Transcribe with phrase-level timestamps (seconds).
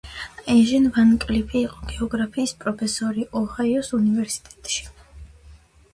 [0.53, 4.93] ეჟენ ვან კლიფი იყო გეოგრაფიის პროფესორი ოჰაიოს უნივერსიტეტში.